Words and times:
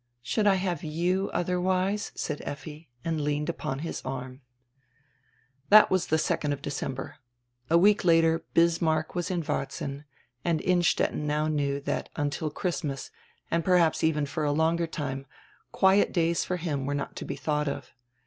"Should 0.23 0.47
I 0.47 0.55
have 0.55 0.83
you 0.83 1.29
otherwise?" 1.31 2.11
said 2.15 2.41
Effi 2.43 2.89
and 3.05 3.21
leaned 3.21 3.49
upon 3.49 3.77
his 3.85 4.01
arm. 4.03 4.41
That 5.69 5.91
was 5.91 6.07
on 6.11 6.17
die 6.17 6.17
2d 6.25 6.53
of 6.53 6.61
December. 6.63 7.17
A 7.69 7.77
week 7.77 8.03
later 8.03 8.43
Bismarck 8.55 9.13
was 9.13 9.29
in 9.29 9.43
Varzin, 9.43 10.05
and 10.43 10.59
Innstetten 10.59 11.27
now 11.27 11.47
knew 11.47 11.79
diat 11.79 12.07
until 12.15 12.49
Christ 12.49 12.83
mas, 12.83 13.11
and 13.51 13.63
perhaps 13.63 14.03
even 14.03 14.25
for 14.25 14.43
a 14.43 14.51
longer 14.51 14.87
time, 14.87 15.27
quiet 15.71 16.11
days 16.11 16.43
for 16.43 16.57
him 16.57 16.87
were 16.87 16.95
not 16.95 17.15
to 17.17 17.23
be 17.23 17.35
thought 17.35 17.67
of. 17.67 17.93